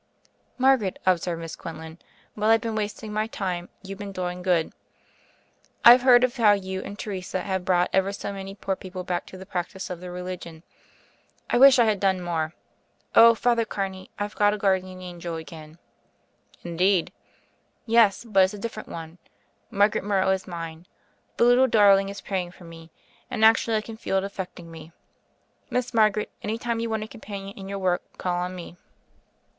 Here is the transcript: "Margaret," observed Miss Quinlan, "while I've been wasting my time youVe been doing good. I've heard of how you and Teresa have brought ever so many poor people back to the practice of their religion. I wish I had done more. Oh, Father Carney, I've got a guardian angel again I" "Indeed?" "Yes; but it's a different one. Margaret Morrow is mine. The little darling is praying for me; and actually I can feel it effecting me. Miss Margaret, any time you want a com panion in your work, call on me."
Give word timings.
"Margaret," 0.57 0.97
observed 1.05 1.41
Miss 1.41 1.55
Quinlan, 1.55 1.99
"while 2.33 2.49
I've 2.49 2.61
been 2.61 2.73
wasting 2.73 3.13
my 3.13 3.27
time 3.27 3.69
youVe 3.83 3.99
been 3.99 4.11
doing 4.11 4.41
good. 4.41 4.73
I've 5.85 6.01
heard 6.01 6.23
of 6.23 6.37
how 6.37 6.53
you 6.53 6.81
and 6.81 6.97
Teresa 6.97 7.41
have 7.41 7.65
brought 7.65 7.87
ever 7.93 8.11
so 8.11 8.33
many 8.33 8.55
poor 8.55 8.75
people 8.75 9.03
back 9.03 9.27
to 9.27 9.37
the 9.37 9.45
practice 9.45 9.91
of 9.91 9.99
their 9.99 10.11
religion. 10.11 10.63
I 11.51 11.59
wish 11.59 11.77
I 11.77 11.85
had 11.85 11.99
done 11.99 12.19
more. 12.19 12.55
Oh, 13.13 13.35
Father 13.35 13.63
Carney, 13.63 14.09
I've 14.17 14.33
got 14.33 14.55
a 14.55 14.57
guardian 14.57 15.03
angel 15.03 15.35
again 15.35 15.77
I" 16.65 16.69
"Indeed?" 16.69 17.11
"Yes; 17.85 18.23
but 18.23 18.43
it's 18.45 18.55
a 18.55 18.57
different 18.57 18.89
one. 18.89 19.19
Margaret 19.69 20.03
Morrow 20.03 20.31
is 20.31 20.47
mine. 20.47 20.87
The 21.37 21.43
little 21.43 21.67
darling 21.67 22.09
is 22.09 22.21
praying 22.21 22.53
for 22.53 22.63
me; 22.63 22.89
and 23.29 23.45
actually 23.45 23.77
I 23.77 23.81
can 23.81 23.97
feel 23.97 24.17
it 24.17 24.23
effecting 24.23 24.71
me. 24.71 24.93
Miss 25.69 25.93
Margaret, 25.93 26.31
any 26.41 26.57
time 26.57 26.79
you 26.79 26.89
want 26.89 27.03
a 27.03 27.07
com 27.07 27.21
panion 27.21 27.53
in 27.55 27.69
your 27.69 27.77
work, 27.77 28.01
call 28.17 28.37
on 28.37 28.55
me." 28.55 28.77